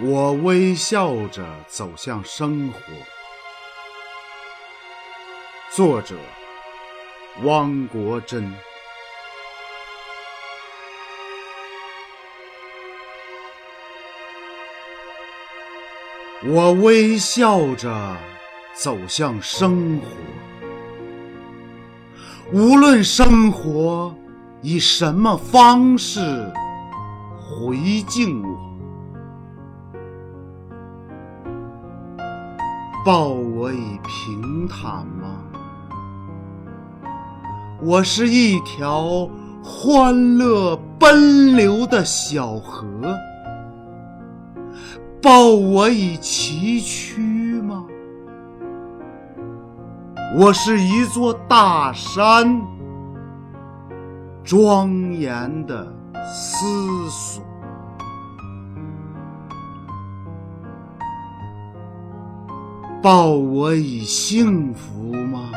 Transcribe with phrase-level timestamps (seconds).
[0.00, 2.80] 我微笑着走向生活。
[5.70, 6.16] 作者：
[7.42, 8.50] 汪国真。
[16.46, 18.16] 我微笑着
[18.74, 20.06] 走向生活，
[22.50, 24.16] 无论生活
[24.62, 26.20] 以什么方式
[27.38, 28.71] 回敬我。
[33.04, 35.42] 报我以平坦吗？
[37.82, 39.28] 我是一条
[39.60, 42.86] 欢乐奔流的小河。
[45.20, 47.84] 报我以崎岖吗？
[50.36, 52.62] 我是一座大山，
[54.44, 55.92] 庄严的
[56.24, 57.42] 思索。
[63.02, 65.50] 报我以幸福吗？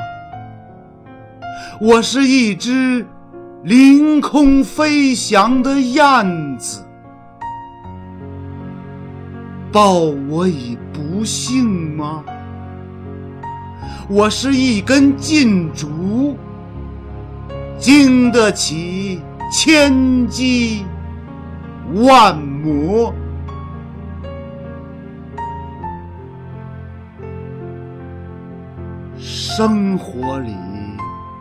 [1.80, 3.06] 我是一只
[3.62, 6.84] 凌空飞翔的燕子。
[9.72, 9.94] 报
[10.28, 12.24] 我以不幸吗？
[14.10, 16.36] 我是一根劲竹，
[17.78, 19.22] 经得起
[19.52, 20.84] 千击
[21.94, 23.14] 万磨。
[29.58, 30.54] 生活里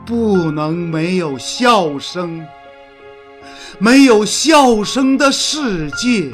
[0.06, 2.46] 不能没有笑声，
[3.80, 6.30] 没有笑声的世界，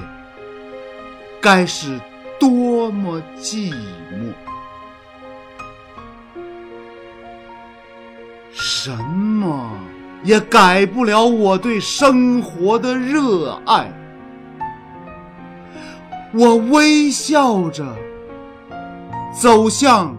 [1.40, 1.98] 该是
[2.38, 3.72] 多么寂
[4.12, 4.30] 寞！
[8.52, 9.70] 什么
[10.22, 13.90] 也改不了我对生活的热爱。
[16.34, 17.86] 我微笑着
[19.32, 20.14] 走向。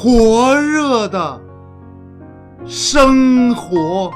[0.00, 1.40] 火热的
[2.64, 4.12] 生活。